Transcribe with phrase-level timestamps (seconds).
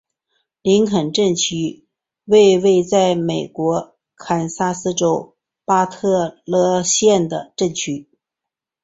[0.63, 1.85] 林肯镇区
[2.25, 8.09] 为位在美国堪萨斯州巴特勒县的镇区。